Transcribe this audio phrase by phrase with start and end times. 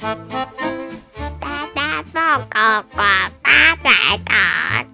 [0.00, 0.16] 大
[1.74, 3.02] 大报告呱
[3.42, 4.86] 大大大，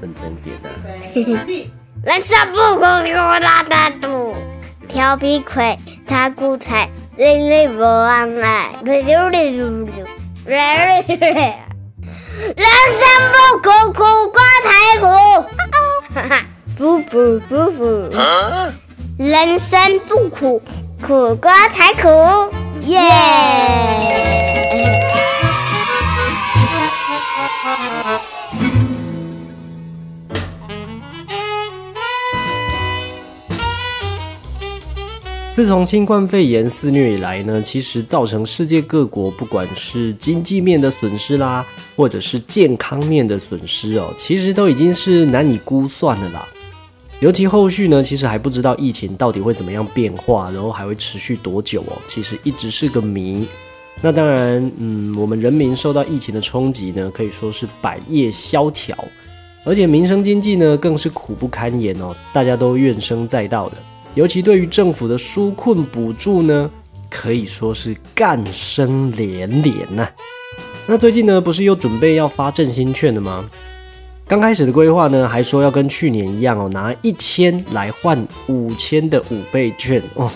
[0.00, 1.42] 认真一点啊！
[2.04, 4.36] 人生不苦苦大大度，
[4.88, 10.06] 调皮鬼他苦菜，累累不忘爱，溜溜溜溜溜，
[10.46, 10.56] 溜
[11.08, 11.42] 溜溜。
[12.56, 12.64] 人
[13.00, 13.02] 生
[13.32, 14.70] 不苦苦瓜才
[15.00, 15.06] 苦，
[16.14, 16.44] 哈哈，
[16.78, 17.84] 不不不不，
[19.18, 20.62] 人生不苦
[21.02, 22.08] 苦瓜才苦，
[22.86, 22.98] 耶！
[35.52, 41.66] 自从新冠肺炎肆虐以来呢，其实造成世界各国不管是经济面的损失啦，
[41.96, 46.48] 或者是健康面的损失哦，其实都已经是难以估算的啦。
[47.20, 53.46] 尤其后续呢，其实还不知道疫情到底会怎么样变化，然后还会持续多久哦，其实一直是个谜。
[54.00, 58.96] 那当然，嗯，我们人民受到疫情的冲击呢，可以说是百业萧条，
[59.64, 63.76] 而且民生经济呢更是苦不堪言哦，大家都怨声载道的。
[64.14, 66.70] 尤其对于政府的纾困补助呢，
[67.10, 70.08] 可以说是干声连连呐。
[70.86, 73.44] 那最近呢，不是又准备要发振兴券的吗？
[74.30, 80.30] 刚开始的规划呢，还说要跟去年一样哦，拿一千来换五千的五倍券哦。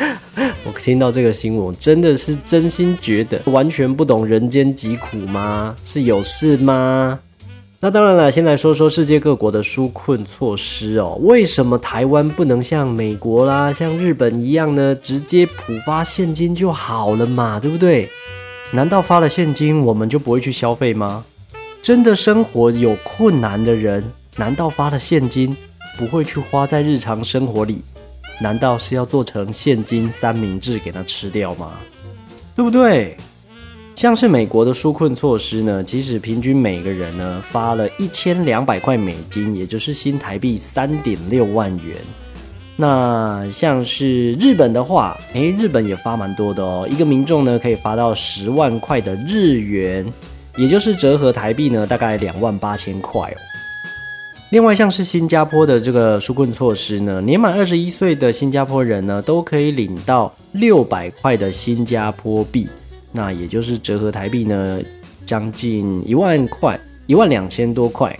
[0.64, 5.76] 我听到这个新闻，真的是真心觉得完全不懂人间疾苦吗？
[5.84, 7.20] 是有事吗？
[7.80, 11.18] 那当然了，先来说说世界各国的纾困措施哦。
[11.20, 14.94] 为什么台湾不能像美国啦、像日本一样呢？
[14.94, 18.08] 直接普发现金就好了嘛，对不对？
[18.70, 21.26] 难道发了现金我们就不会去消费吗？
[21.82, 24.04] 真的生活有困难的人，
[24.36, 25.56] 难道发了现金
[25.96, 27.82] 不会去花在日常生活里？
[28.40, 31.72] 难道是要做成现金三明治给他吃掉吗？
[32.54, 33.16] 对不对？
[33.96, 41.96] 像是美国的纾困措施呢，其实平均每个人呢发了一千两百块美金，也就是新台币三点六万元。
[42.76, 50.06] 那像是日本的话，诶，日本也发蛮多的哦，一个民众呢可以发到十万块的日元，
[50.58, 53.36] 也就是折合台币呢大概两万八千块哦。
[54.50, 62.68] 另外像是新加坡的这个纾困措施呢，年满二十一岁的新加坡人呢都可以领到六百块的新加坡币。
[63.12, 64.80] 那也就是折合台币呢，
[65.24, 68.18] 将近一万块，一万两千多块。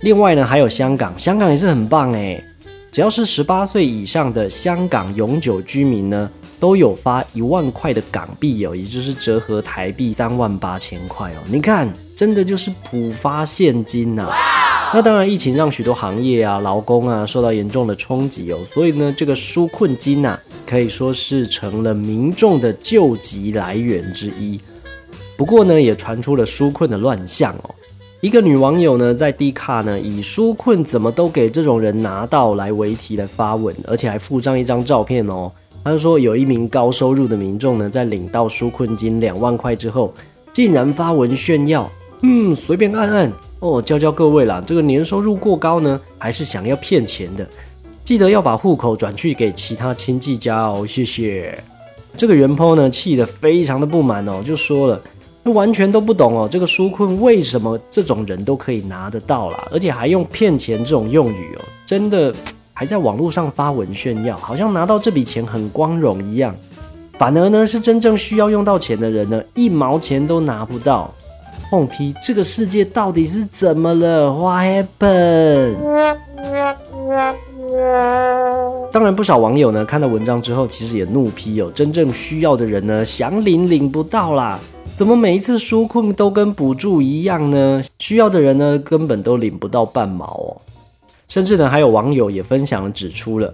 [0.00, 2.42] 另外呢，还有香港，香港也是很棒诶，
[2.90, 6.30] 只要是十八岁以上的香港永久居民呢，
[6.62, 11.38] 都有发一万块的港币哦，也就是折合台币三万八千块哦。
[11.50, 14.30] 你看，真的就是普发现金呐。
[14.94, 24.60] 那当然，疫情让许多行业啊、劳工啊受到严重的冲击哦，所以呢，这个纾困金呐，可以说是成了民众的救急来源之一。
[25.36, 27.74] 不过呢，也传出了纾困的乱象哦。
[28.20, 35.50] 一个女网友呢，在 D 卡呢，以纾困怎么都给这种人拿到来为题来发文，而且还附上一张照片哦。
[35.84, 40.12] 他说，有一名高收入的民众呢，在领到纾困金两万块之后，
[40.52, 41.90] 竟然发文炫耀。
[42.22, 47.44] 嗯，随便按按哦，教教各位啦，这个年收入过高呢，还是想要骗钱的，
[48.04, 51.52] 记得要把户口转去给其他亲戚家哦，谢谢。
[52.16, 55.02] 这个元抛呢，气得非常的不满哦，就说了，
[55.52, 62.32] 完全都不懂哦，这个纾困为什么这种人都可以拿得到啦，而且还用骗钱这种用语哦，真的
[62.72, 66.54] 还在网络上发文炫耀，好像拿到这笔钱很光荣一样，
[67.18, 71.12] 反而呢是真正需要用到钱的人呢，一毛钱都拿不到。
[71.70, 75.76] 碰批，这个世界到底是怎么了？What happened？
[78.92, 84.58] 当然，不少网友呢看到文章之后，其实也怒批哦，真正需要的人呢想领领不到啦，
[84.94, 87.80] 怎么每一次纾困都跟补助一样呢？
[87.98, 90.60] 需要的人呢根本都领不到半毛哦。
[91.32, 93.50] 甚至呢还有网友也分享了指出了，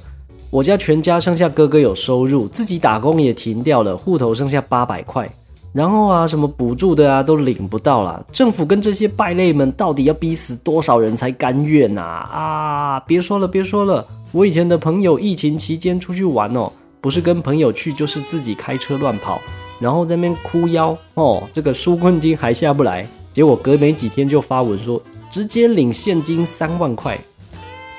[0.51, 5.31] 我家全家剩下哥哥有收入，自己打工也停掉了，户头剩下八百块。
[5.73, 8.27] 然后啊，什么补助的啊，都领不到了。
[8.33, 12.03] 政府跟这些败类们，到底要逼死多少人才甘愿呐？
[12.03, 14.05] 啊，别说了，别说了。
[14.33, 19.41] 我以前的朋友疫情期间出去玩哦，不是跟朋友去，就是自己开车乱跑，
[19.79, 25.01] 然后在那边哭腰哦，这个纾困金还下不来，结果隔没几天就发文说
[25.31, 27.17] 直接领现金三万块。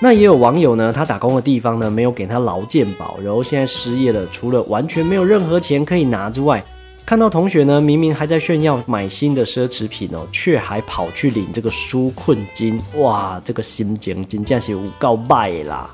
[0.01, 6.63] 那也有网友呢，他打工的地方呢没有给他劳健保，然后现在失业了，除了完全没有任何钱可以拿之外。
[7.05, 15.89] 看到同学呢，明明还在炫耀买新的奢侈品哦，却还跑去领这个纾困金，哇，这个心情真正是有告败啦。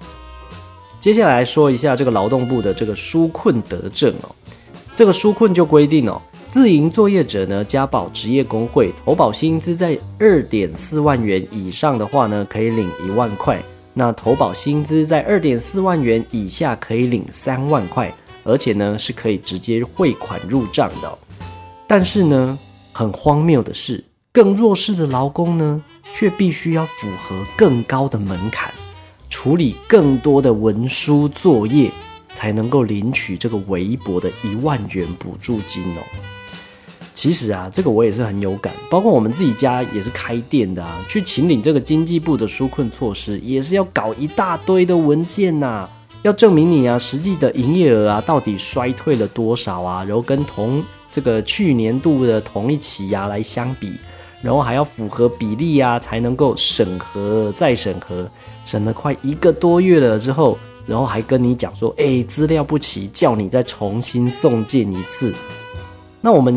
[0.99, 4.29] 接下来说一下这个劳动部的这个纾困德政哦，
[4.95, 13.57] 这个纾困就规定哦，自营作业者呢，加保职业工会，投保薪资在二点四万元以上的话呢，可以领一万块；
[13.97, 18.13] 那投保薪资在二点四万元以下，可以领三万块，
[18.43, 21.17] 而且呢是可以直接汇款入账的。
[21.87, 22.59] 但是呢，
[22.91, 24.03] 很荒谬的是，
[24.33, 25.81] 更弱势的劳工呢，
[26.11, 28.73] 却必须要符合更高的门槛，
[29.29, 31.89] 处理更多的文书作业，
[32.33, 36.01] 才能够领取这个微薄的一万元补助金哦。
[37.15, 45.89] 其实啊，这个我也是很有感，包括我们自己家也是开店的啊，去请领这个经济部的纾困措施，也是要搞一大堆的文件呐，
[46.23, 53.93] 要证明你啊实际的营业额啊到底衰退了多少啊，然后跟同这个去年度的同一期呀来相比，
[54.41, 58.29] 然后还要符合比例啊，才能够审核再审核，
[58.65, 65.33] 审了快一个多月了之后，然后还跟你讲说，哎，资料不齐，叫你再重新送件一次，
[66.19, 66.53] 那我们。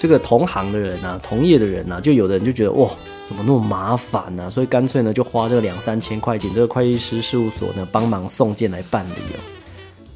[0.00, 2.88] 这个同行的人啊，同业的人啊，就有的人就觉得哇，
[3.26, 4.48] 怎么那么麻烦呢？
[4.48, 9.36] 所以干脆呢，就花这个两三千块钱，这个会计师事务所呢帮忙送件来办理哦。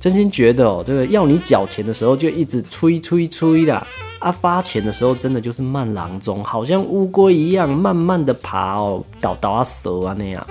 [0.01, 3.87] 真心觉得哦，这个要你缴钱的时候就一直催催催的
[4.21, 10.47] 啊，发钱的时候真的就是慢郎中，好像乌龟一样慢慢的爬哦，倒倒啊蛇啊那样。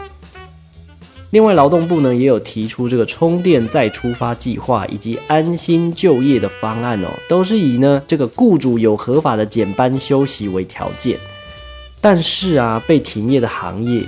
[1.33, 11.17] 另外，劳动部呢也有提出这个充电再出发计划以及安心就业的方案哦，都是以呢这个雇主有合法的减班休息为条件。
[11.99, 14.03] 但是啊，被停业的行业，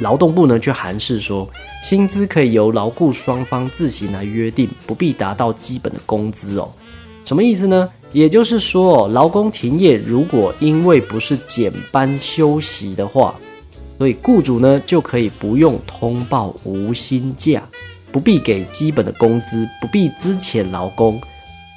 [0.00, 1.48] 劳动部呢却函示说，
[1.80, 6.68] 薪资可以由劳雇双方自行来约定，不必达到基本的工资哦。
[7.24, 7.88] 什么意思呢？
[8.10, 13.32] 也就是说，劳工停业如果因为不是减班休息的话。
[13.98, 17.62] 所以雇主呢就可以不用通报无薪假，
[18.12, 21.20] 不必给基本的工资，不必资遣劳工。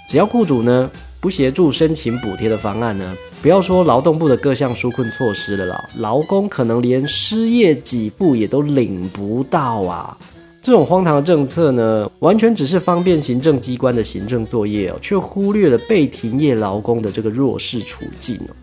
[0.08, 0.90] 只要雇主呢
[1.20, 10.18] 不协助申请补贴的方案呢，不要说劳动部的各项纾困措施了啦，劳工可能连失业给付也都领不到啊！
[10.62, 18.54] 这种荒唐的政策呢，完全只是方便行政机关的行政作业哦，却忽略了被停业劳工的这个弱势处境哦。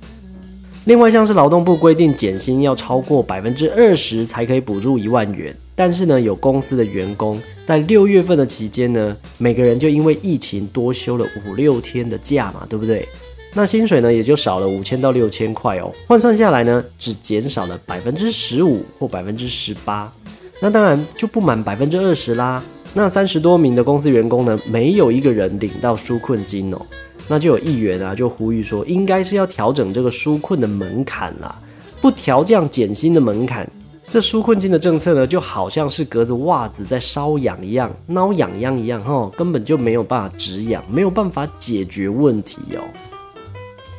[0.89, 13.07] 另外，像是劳动部规定减薪要超过百分之二十才可以补助一万元，但是呢，有公司的员工在六月份的期间呢，每个人就因为疫情多休了五六天的假嘛，对不对？
[13.53, 20.11] 那薪水呢也就少了五千到六千块哦，换算下来呢，只减少了百分之十五或百分之十八，
[20.63, 22.65] 那当然就不满百分之二十啦。
[22.95, 26.81] 那三十多名的公司员工呢，没有一个人领到纾困金哦。
[27.29, 31.55] 那就有议员啊，就呼吁说，应该是要调整这个纾困的门槛啦，
[32.01, 33.69] 不调降减薪的门槛，
[34.09, 42.81] 这纾困金的政策呢，就好像是隔着袜子在瘙痒一样，挠痒痒一样，哈，根本就没有办法止痒，没有办法解决问题哦。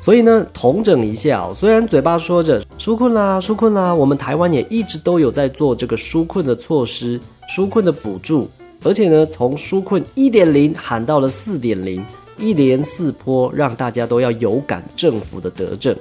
[0.02, 8.50] 所以呢，统整一下哦，虽然嘴巴说着纾困啦，纾困啦，我们台湾也一直都有在做这个纾困的措施，纾困的补助，
[8.82, 12.04] 而且呢，从纾困一点零喊到了四点零。
[12.40, 15.96] 一连四波，让大家都要有感政府的德政。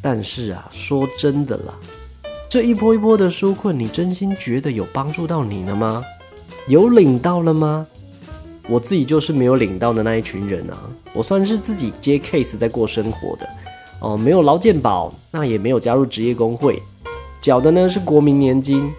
[0.00, 1.74] 但是啊，说真的啦，
[2.48, 6.02] 这一波一波的纾困，你真心觉得有帮助到你了吗？
[6.66, 7.86] 有领到了吗？
[8.68, 10.78] 我自己就是没有领到的那一群人啊。
[11.12, 13.48] 我算是自己接 case 在过生活的
[14.00, 16.82] 哦，没有劳健保，那也没有加入职业工会，
[17.40, 18.90] 缴的呢是国民年金，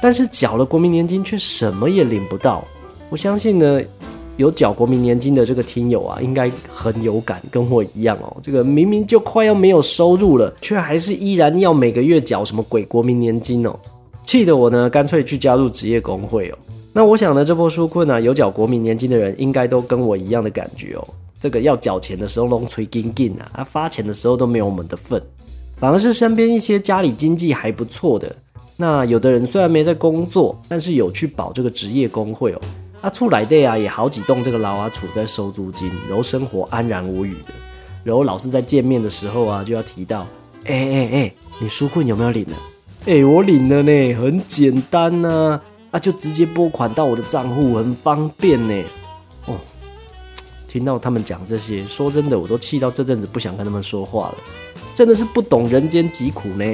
[0.00, 2.64] 但是缴了国民年金却什么也领不到。
[3.10, 3.80] 我相信呢。
[4.36, 8.36] 有缴国民年金的这个听友啊，应该很有感，跟我一样哦。
[8.42, 13.74] 这个明明就快要没有收入了，却还是依然要每个月缴什么鬼国民年金哦，
[14.24, 16.58] 气得我呢，干脆去加入职业工会哦。
[16.92, 21.08] 那我想呢，这波纾困啊，有缴国民年金的人，应该都跟我一样的感觉哦。
[21.40, 25.22] 这个要缴钱的时候拢吹金金啊，啊发钱的时候都没有我们的份，
[25.78, 28.34] 反而是身边一些家里经济还不错的，
[28.76, 32.60] 那有的人虽然没在工作，但是有去保这个职业工会哦。
[33.06, 37.54] 他出来的啊，也好几栋这个老啊，处在收租金，然后生活安然无虞的。
[38.02, 40.26] 然后老是在见面的时候啊，就要提到，
[40.64, 42.56] 哎哎哎，你纾困有没有领呢？
[43.06, 45.60] 哎，我领了呢，很简单呐，
[45.92, 48.84] 啊，就直接拨款到我的账户，很方便呢。
[49.44, 49.54] 哦，
[50.66, 54.34] 听到他们讲这些，说真的，我都气到这阵子不想跟他们说话了，
[54.96, 56.64] 真的是不懂人间疾苦呢。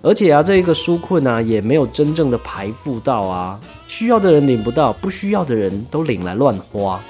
[0.00, 7.00] 而且啊，这一个纾困啊，也没有真正的排付到啊，需要的人领不到，不需要的人都领来乱花。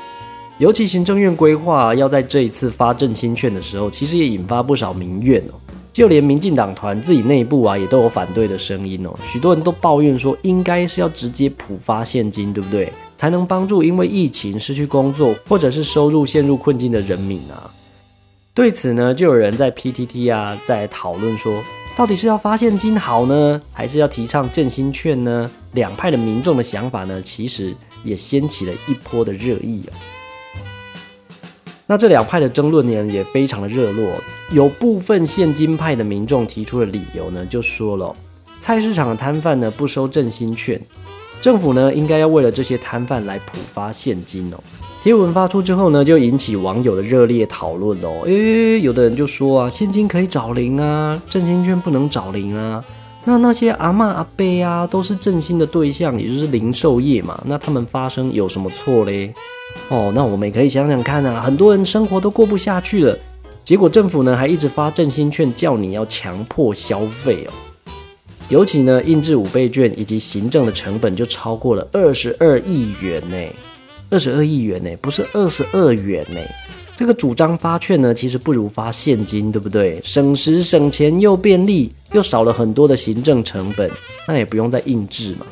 [0.58, 5.54] 尤其行政院规划要在这一次发振兴券的时候，其实也引发不少民怨哦。
[5.92, 9.14] 就连民进党团自己内部啊，也都有反对的声音哦。
[9.22, 12.92] 许多人都抱怨说，应该是要直接普发现金，对不对？
[13.16, 17.68] 才能帮助因为疫情失去工作或者是收入陷入困境的人民啊。
[18.54, 21.52] 对此呢，就有人在 PTT 啊在讨论说，
[21.98, 25.50] 到底是要发现金好呢，还是要提倡振兴券呢？
[25.72, 27.74] 两派的民众的想法呢，其实
[28.04, 29.98] 也掀起了一波的热议啊。
[31.88, 34.12] 那这两派的争论呢，也非常的热络。
[34.52, 38.14] 有部分现金派的民众提出的理由呢，就说了，
[38.60, 40.80] 菜市场的摊贩呢不收振兴券，
[41.40, 44.62] 政府呢应该要为了这些摊贩来普发现金哦。
[45.02, 48.22] 贴文发出之后呢，就引起网友的热烈讨论哦。
[48.26, 52.84] 诶，有的人就说啊，现金可以找零啊，振兴券不能找零啊。
[53.24, 57.40] 那那些阿妈阿伯啊，都是振兴的对象，也就是零售业嘛。
[57.46, 59.32] 那他们发生有什么错嘞？
[59.88, 63.16] 哦，那我们也可以想想看啊，很多人生活都过不下去了，
[63.64, 67.52] 结果政府呢还一直发振兴券，叫你要强迫消费哦。
[68.48, 73.36] 尤其呢，印制五倍券以及行政的成本就超过了二十二亿元呢，
[74.10, 76.40] 二十二亿元呢，不是二十二元呢。
[76.96, 80.00] 这个主张发券呢，其实不如发现金，对不对？
[80.02, 83.88] 省时省钱又便利，又少了很多的行政成本，
[84.26, 85.46] 那也不用再印制嘛。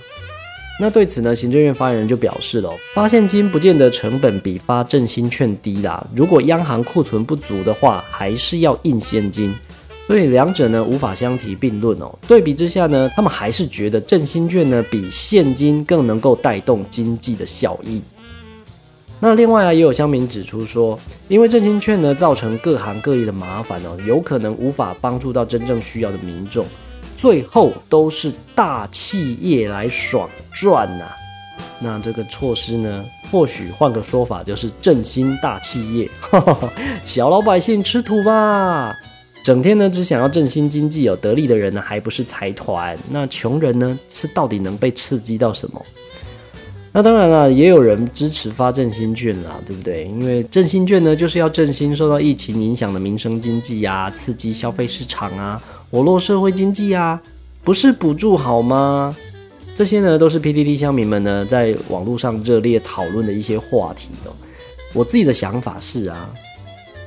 [0.80, 6.04] 那对此呢，行政院发言人就表示了，发现金不见得成本比发振兴券低啦。
[6.14, 9.54] 如果央行库存不足的话，还是要印现金，
[10.06, 12.12] 所以两者呢无法相提并论哦。
[12.26, 18.00] 对比之下呢，他们还是觉得振兴券呢比现金更能够带动经济的效益。
[19.18, 26.66] 那另外啊，也有乡民指出说，因为振兴券呢造成各行各业的麻烦哦，有可能无法帮助到真正需要的民众，
[27.16, 31.06] 最后都是大企业来爽赚呐。
[31.80, 36.10] 那这个措施呢，或许换个说法就是振兴大企业，
[37.04, 38.92] 小老百姓吃土吧。
[39.44, 45.80] 整天呢只想要振兴经济，有得利的人呢还不是财团，那穷人呢是到底能被刺激到什么？
[46.96, 50.06] 那当然了，也有人支持发振兴券啦，对不对？
[50.06, 57.20] 因为振兴券呢，就是要振兴受到疫情影响的民生经济呀，刺激消费市场啊，活络社会经济啊，
[57.62, 59.14] 不是补助好吗？
[59.74, 64.32] 这些呢，都是 PDD 乡民们呢在网络上热烈讨论的一些话题哦。
[64.94, 66.30] 我自己的想法是啊，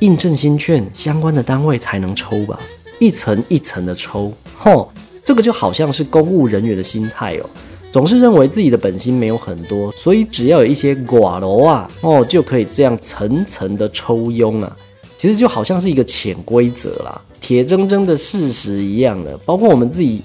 [0.02, 2.60] 印振兴券相关的单位才能抽吧，
[3.00, 4.94] 一层一层的抽，吼，
[5.26, 7.50] 这个就好像是公务人员的心态哦。
[7.92, 14.78] 总是认为自己的本心没有很多，所以只要有一些寡楼啊，哦，就可以这样层层的抽佣啊。
[15.18, 19.36] 其实就好像是一个潜规则啦，铁铮铮的事实一样的。
[19.40, 20.22] 包括我们自己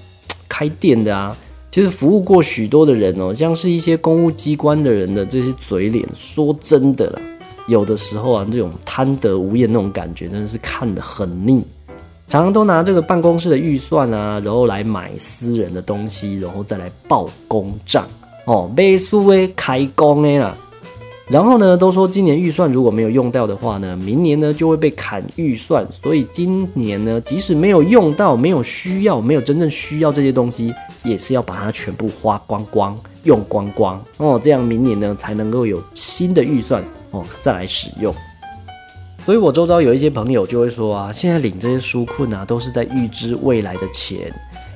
[0.47, 1.35] 开店的啊，
[1.71, 7.21] 其实服务过许多的人哦，像是一些公务机关的人的这些嘴脸，说真的啦，
[7.67, 11.61] 有的时候啊，这种贪得无厌那种感觉，真的是看得很腻。
[12.27, 18.05] 常常都拿这个办公室的预算啊，然后来买私人的东西，然后再来报公账
[18.45, 20.55] 哦，被数位开工的啦。
[21.27, 25.83] 然后呢，都说今年预算如果没有用掉的话呢，明年呢就会被砍预算。
[25.91, 30.71] 所以今年呢，即使没有用到、没有需要、没有真正需要这些东西，
[31.03, 38.13] 也是要把它全部花光光、用光光哦，这样明年呢才能够有新的预算哦再来使用。
[39.25, 44.31] 所以我周遭有一些朋友就会说啊，现在领这些纾困啊，都是在预支未来的钱，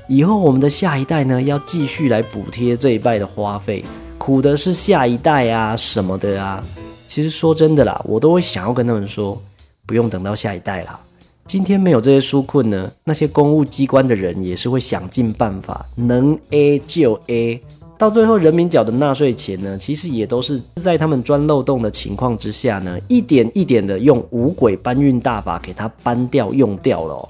[0.08, 3.86] 以后我们的下一代呢，要继续来补贴这一代的花费，
[4.18, 6.64] 苦的是下一代啊什么的啊。
[7.06, 9.40] 其实说真的啦，我都会想要跟他们说，
[9.86, 11.00] 不用等到下一代啦，
[11.46, 17.62] 今天没有这些纾困呢，那些公务机关的人也是会想尽办法，能 A 就 A。
[18.00, 27.28] 到最后，人民缴的纳税钱呢，其实也都是在他们钻漏洞的情况之下呢，一点一点的用五轨搬运大法给它搬掉用掉了。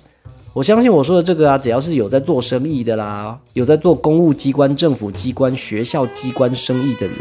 [0.54, 7.16] 我相信我说的这个啊，只要是有在做生意的啦，有在做公务机关、政府机关、学校机关生意的人，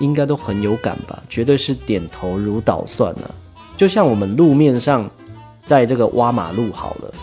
[0.00, 1.22] 应该都很有感吧？
[1.28, 3.32] 绝对是点头如捣蒜了。
[3.76, 5.08] 就像我们路面上，
[5.64, 7.14] 在这个挖马路好了。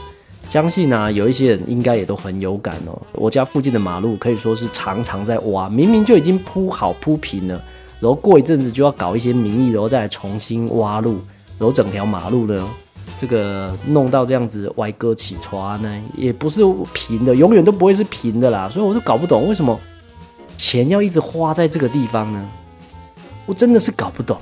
[0.50, 3.00] 相信啊，有一些人应该也都很有感哦。
[3.14, 7.54] 我家附近的马路可以说是常常在挖，明明就已经铺好铺平了，
[8.00, 11.20] 然后过一阵子就要搞一些名义，然后再来重新挖路，
[11.60, 12.68] 然后整条马路呢，
[13.20, 16.62] 这个弄到这样子歪哥起床呢，也不是
[16.94, 18.68] 平的，永远都不会是平的啦。
[18.68, 19.80] 所以我就搞不懂为什么
[20.58, 22.50] 钱要一直花在这个地方呢？
[23.46, 24.36] 我真的是搞不懂。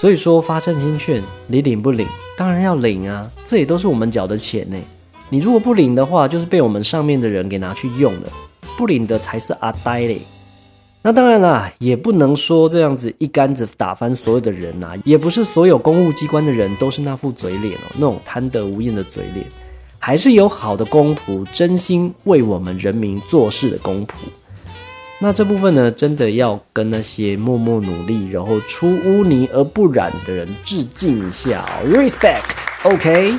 [0.00, 2.06] 所以说发振兴券，你领不领？
[2.36, 3.28] 当然要领啊！
[3.44, 4.76] 这也都是我们缴的钱呢。
[5.28, 8.32] 你如果不领的话，就是被我们上面的人给拿去用了。
[8.76, 10.20] 不领的才是阿呆嘞。
[11.02, 14.92] 那当然啦，也不能说这样子一竿子打翻所有的人呐。
[15.04, 19.44] 也不是所有公务机关的人都是那副嘴脸哦，那种贪得无厌的嘴脸。
[19.98, 24.12] 还是有好的公仆，真心为我们人民做事的公仆。
[25.20, 33.34] 那这部分呢，真的要跟那些默默努力，然后出污泥而不染的人致敬一下，respect，OK。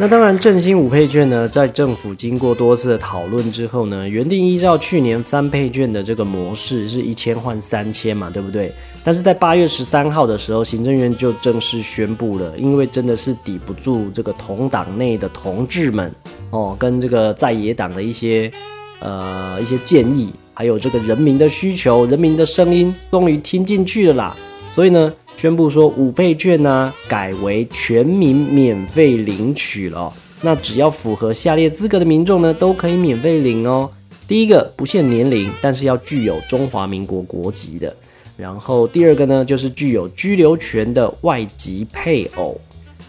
[0.00, 8.70] 那当然，振兴五配券呢，在政府经过多次的讨论之后呢，原定依照去年三配券的这个模式，是一千换三千嘛，对不对？
[9.02, 16.12] 但是在八月十三号的时候，行政院就正式宣布了，因为真的是抵不住这个同党内的同志们
[16.50, 18.52] 哦，跟这个在野党的一些
[19.00, 24.36] 呃一些建议，还有这个人民的需求、人民的声音，终于听进去了啦。
[24.72, 25.12] 所以呢。
[25.38, 30.12] 宣布说五倍券呢改为全民免费领取了。
[30.40, 33.88] 那只要符合下列资格的民众呢，都可以免费领哦。
[34.26, 37.94] 第一个不限年龄，但是要具有中华民国国籍的。
[38.36, 42.60] 然后第二个呢，就是具有居留权的外籍配偶，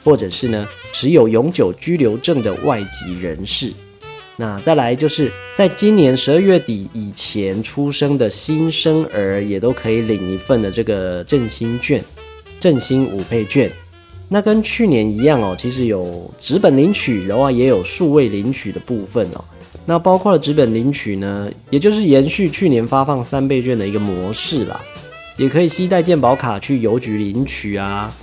[0.03, 3.73] 或者是呢持有永久居留证的外籍人士。
[4.41, 12.01] 那再来就是在今年十二月底以前出生的新生儿，也都可以领一份的这个振兴券。
[12.57, 13.71] 振兴五倍券，
[14.27, 19.43] 那跟去年一样哦，其实有纸本领取，然后也有数位领取的部分哦。
[19.85, 24.79] 那包括了纸本领取呢，也就是延续去年发放三倍券的一个模式啦，
[25.37, 28.13] 也可以携带健保卡去邮局领取啊，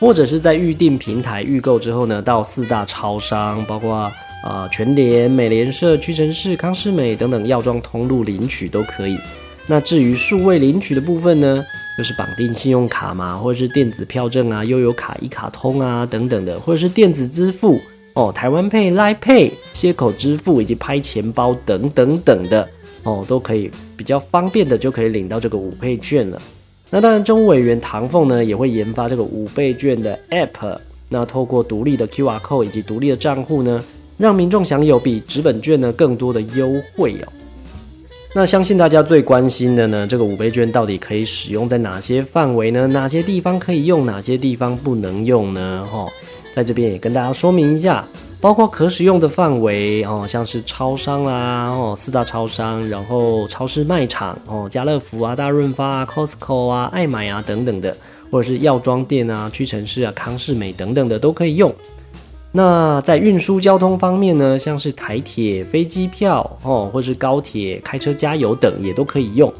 [0.00, 4.10] 或者是在预定平台预购之后呢，到四大超商，包括
[4.44, 9.18] 啊全联、美联社、屈臣氏、康士美等等药妆通路领取都可以。
[9.66, 11.58] 那至于数位领取的部分呢？
[11.96, 17.78] 就是绑定信用卡嘛，或者是电子票证啊、悠游卡、一卡通啊等等的，或者是电子支付
[18.14, 22.68] 哦，台湾 Pay、l i e Pay、接口支付以及拍钱包等等等的
[23.04, 26.42] 哦，都可以比较方便的就可以领到这个五倍券了。
[26.90, 30.76] 那当然，中委员唐凤呢也会研发这个五倍券的 App，
[31.08, 33.84] 那透过独立的 QR Code 以及独立的账户呢，
[34.16, 37.28] 让民众享有比纸本券呢更多的优惠哦。
[38.36, 42.88] 那相信大家最关心的呢，这个五倍券到底可以使用在哪些范围呢？
[42.88, 45.84] 哪些地方可以用，哪些地方不能用呢？
[45.86, 46.04] 哈，
[46.52, 48.04] 在这边也跟大家说明一下，
[48.40, 57.96] 包括可使用的范围哦，像是超商啦，哦，四大超商，然后超市卖场哦，家乐福啊、大润发啊、Costco 啊、爱买啊等等的，
[58.32, 61.72] 或者是药妆店啊、屈臣氏啊、康士美等等的都可以用。
[62.56, 69.52] 那在运输交通方面呢，像是台铁、飞机票哦，或是高铁、开车加油等也都可以用。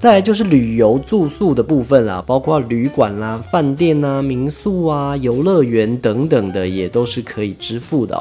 [0.00, 8.20] 再来就是旅游住宿的部分啦，包括旅馆啦、饭店啊、民宿啊、游乐园等等的，也都是可以支付的。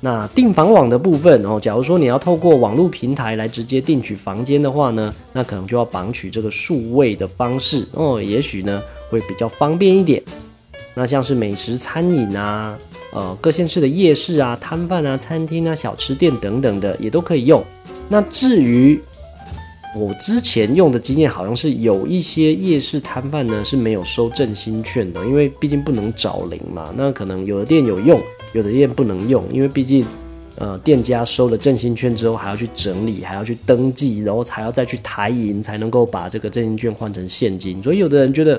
[0.00, 10.22] 那订房网的部分哦，假如说你要透过网络平台来直接订取房间的话呢，那可能就要绑取这个数位的方式哦，也许呢会比较方便一点。
[10.94, 12.74] 那像是美食餐饮啊。
[13.12, 17.62] 呃，各县市的夜市啊、摊贩啊、餐厅啊、小吃店等等的也都可以用。
[18.08, 18.98] 那至于
[19.94, 26.90] 我之前用的经验，好像是有一些夜市摊贩呢是没有收振兴券的，因为毕竟不能找零嘛。
[26.96, 28.18] 那可能有的店有用，
[28.54, 30.06] 有的店不能用，因为毕竟
[30.56, 37.82] 呃店家收了振兴券之后还要去整理，还要去登记，然后还要再去台银才能够把这个振兴券换成现金。
[37.82, 38.58] 所以有的人觉得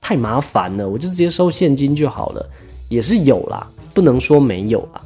[0.00, 2.50] 太麻烦了，我就直接收现金就好了，
[2.88, 3.64] 也是有啦。
[3.94, 5.00] 不能说没有啊。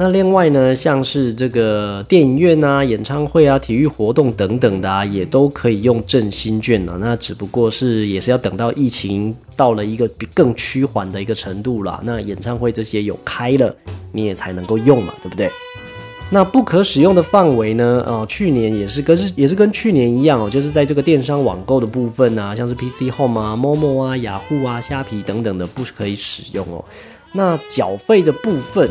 [0.00, 6.96] 那另外呢，像是这个电影院啊、演唱会啊、体育活动等等的啊，也都可以用振兴券呢。
[7.00, 12.00] 那只不过是也是要等到疫情到了一个比更趋缓的一个程度啦。
[12.04, 13.74] 那演唱会这些有开了，
[14.12, 15.50] 你也才能够用嘛，对不对？
[16.30, 18.04] 那不可使用的范围呢？
[18.06, 26.84] 呃，去年也是跟是也是跟去年一样哦，就是在这个电商网购的部分啊，像是 PC Home 啊、Momo 啊、雅虎啊、虾皮等等的，不可以使用哦。
[27.32, 28.88] 那缴费的部分，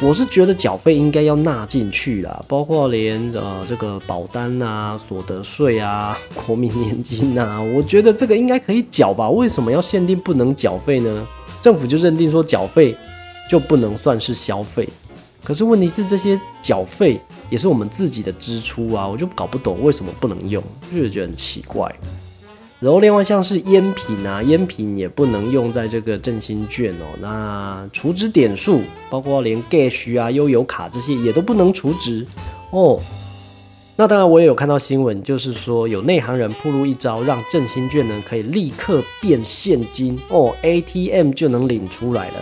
[0.00, 6.16] 我是觉得缴费应该要纳进去啦，包括连呃这个保单啊、所得税啊、
[6.46, 9.28] 国民年金啊，我觉得这个应该可以缴吧？
[9.28, 11.26] 为什么要限定不能缴费呢？
[11.60, 12.96] 政府就认定说缴费
[13.50, 14.88] 就不能算是消费，
[15.42, 21.92] 可是问题是这些缴费也是我们自己的支出啊，我就搞不懂为什么不能用，就是觉得很奇怪。
[22.80, 27.18] 然后另外像是烟品啊，烟品也不能用在这个振兴券哦。
[27.20, 32.24] 那储值点数，包括连 Gash 啊、悠游卡这些也都不能储值
[32.70, 32.96] 哦。
[33.96, 42.34] 那当然我也有看到新闻，就是说有内行人铺路一招，让振兴券呢可以立刻变现金哦，ATM 就能领出来了。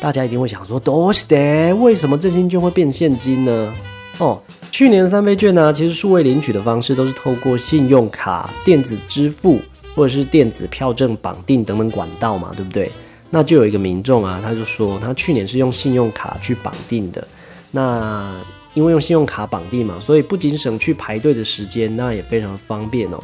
[0.00, 3.72] 大家一定会想说，都是的，为什么振兴券会变现金呢？
[4.18, 9.60] 哦，去年的三倍券呢，其实数位领取的方式都是透过信用卡、电子支付。
[9.94, 12.90] 或者是电子票证绑定等等管道嘛，对不对？
[13.30, 17.26] 那就有一个民众啊，他就说他去年是用信用卡去绑定的，
[17.70, 18.32] 那
[18.74, 23.18] 因为用信用卡绑定嘛，所以不仅省去排队的时间，那也非常方便哦。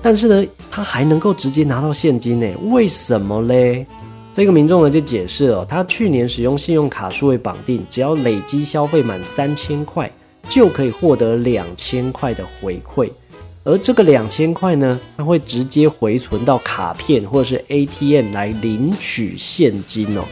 [0.00, 2.46] 但是呢，他还能够直接拿到现金呢？
[2.70, 3.86] 为什么嘞？
[4.32, 10.10] 这个民众呢就解释了，他去年使用信用卡数位绑定，只要累积消费满三千块，
[10.48, 13.10] 就可以获得两千块的回馈。
[13.64, 20.24] 而这个两千块呢，它会直接回存到卡片或者是 ATM 来领取现金哦。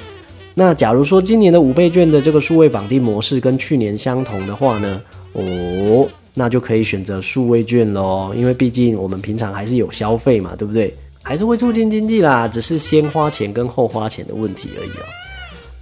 [0.55, 5.01] 那假如说今年的五倍券的这个数位绑定模式跟去年相同的话呢，
[5.33, 8.33] 哦，那就可以选择数位券喽。
[8.35, 10.93] 因为毕竟我们平常还是有消费嘛，对不对？
[11.23, 15.05] 还是会促进经济啦，只是先花钱跟后花钱的问题而已哦。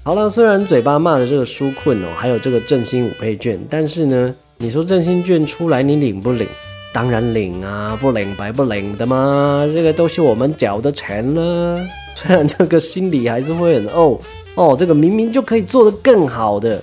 [0.03, 6.47] 好了，虽然嘴巴骂的这个纾困哦，还有这个振兴五倍券，但是呢，你说振兴券出来你领不领？
[6.93, 11.79] 当然领啊，不领白不领的嘛，这个都是我们缴的钱了。
[12.15, 14.19] 虽 然这个心里还是会很哦
[14.55, 16.83] 哦，这个明明就可以做得更好的，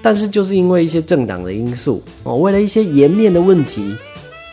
[0.00, 3.94] 但是就是因为一些政党的因素哦，为了一些颜面的问题，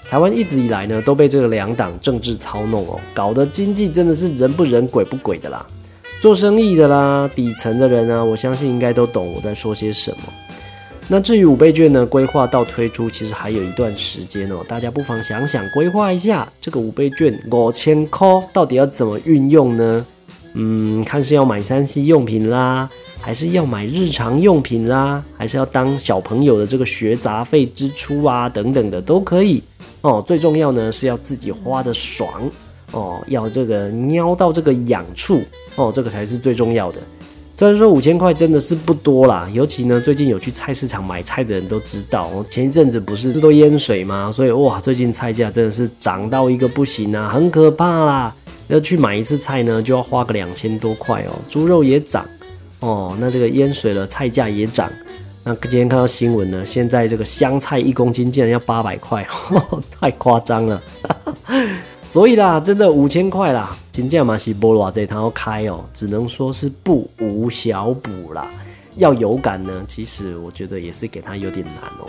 [0.10, 5.65] 台湾一直以来呢都被这个两党政治操弄哦，搞得经济真的是人不人鬼不鬼的啦。
[6.19, 10.17] 做生意的啦，底层的人啊，我相信应该都懂我在说些什么。
[11.09, 12.05] 那至于五倍券呢？
[12.05, 20.05] 规划到推出其实还有一段时间哦，大家不妨想想规划一下，这个五倍券五千块到底要怎么运用呢？
[20.51, 22.89] 嗯，看是要买三 C 用品啦，
[23.21, 29.63] 还是要买日常用品啦，还是要当小朋友的这个学杂费支出啊等等的都可以
[30.01, 30.21] 哦。
[30.27, 32.51] 最重要呢是要自己花的爽
[32.91, 35.39] 哦，要这个瞄到这个痒处
[35.77, 36.99] 哦，这个才是最重要的。
[37.57, 44.31] 虽然说五千块真的是不多啦，尤其呢，最近有去菜市场买菜的人都知道，前一阵子不是都淹水吗？
[44.31, 48.35] 所以哇，最近菜价真的是涨到一个不行啊，很可怕啦！
[48.67, 51.33] 要去买一次菜呢，就要花个两千多块哦。
[51.49, 52.23] 猪肉也涨
[52.81, 54.87] 哦，那这个淹水了，菜价也涨。
[55.43, 59.27] 那今天看到新闻呢，现在这个香菜一公斤竟然要八百块，
[59.99, 60.79] 太夸张了。
[62.07, 68.49] 所以啦，真的五千块啦，金价嘛是波罗这趟要开哦，只能说是不无小补啦。
[68.95, 72.07] 要有感呢，其实我觉得也是给他有点难哦。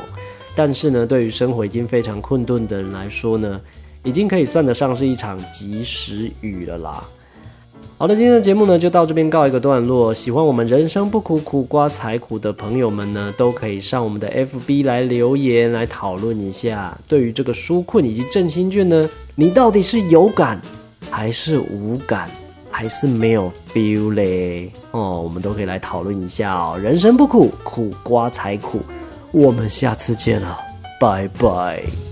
[0.55, 3.61] 但是呢，对于生活已经非常困顿的人来说呢，
[4.05, 7.05] 已经可以算得上是一场及时雨了啦。
[8.01, 10.15] 好的，今天的节目呢就到这边告一个段落。
[10.15, 16.97] 喜欢我们人生不苦苦瓜才苦的朋友们呢，都可以上我们的 FB 来留言来讨论一下。
[17.09, 20.63] 对于这个纾困以及振兴券呢，你到底是有感
[21.11, 22.31] 还是无感，
[22.71, 24.71] 还是没有 feel 嘞？
[24.93, 26.79] 哦，我们都可以来讨论一下哦。
[26.81, 28.79] 人生不苦苦瓜才苦，
[29.33, 30.57] 我们下次见了，
[31.01, 32.08] 拜拜。